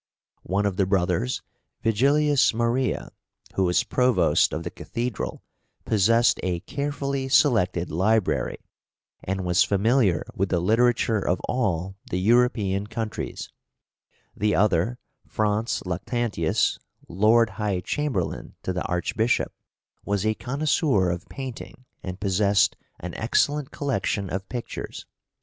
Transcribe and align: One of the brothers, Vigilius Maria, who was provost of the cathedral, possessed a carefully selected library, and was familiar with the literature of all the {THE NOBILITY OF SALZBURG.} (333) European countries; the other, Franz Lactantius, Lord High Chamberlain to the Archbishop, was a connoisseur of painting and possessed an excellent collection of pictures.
One 0.41 0.65
of 0.65 0.77
the 0.77 0.87
brothers, 0.87 1.43
Vigilius 1.83 2.55
Maria, 2.55 3.11
who 3.53 3.65
was 3.65 3.83
provost 3.83 4.51
of 4.51 4.63
the 4.63 4.71
cathedral, 4.71 5.43
possessed 5.85 6.39
a 6.41 6.61
carefully 6.61 7.29
selected 7.29 7.91
library, 7.91 8.57
and 9.23 9.45
was 9.45 9.63
familiar 9.63 10.25
with 10.33 10.49
the 10.49 10.59
literature 10.59 11.19
of 11.19 11.39
all 11.41 11.97
the 12.09 12.17
{THE 12.19 12.27
NOBILITY 12.31 12.73
OF 12.73 12.81
SALZBURG.} 12.87 12.89
(333) 12.89 13.29
European 13.29 14.55
countries; 14.55 14.55
the 14.55 14.55
other, 14.55 14.97
Franz 15.27 15.83
Lactantius, 15.85 16.79
Lord 17.07 17.49
High 17.61 17.81
Chamberlain 17.81 18.55
to 18.63 18.73
the 18.73 18.81
Archbishop, 18.87 19.53
was 20.03 20.25
a 20.25 20.33
connoisseur 20.33 21.11
of 21.11 21.29
painting 21.29 21.85
and 22.01 22.19
possessed 22.19 22.75
an 22.99 23.13
excellent 23.13 23.69
collection 23.69 24.31
of 24.31 24.49
pictures. 24.49 25.05